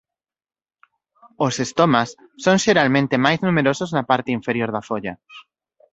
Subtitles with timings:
[1.45, 2.09] Os estomas
[2.43, 5.13] son xeralmente máis numerosos na parte inferior da folla.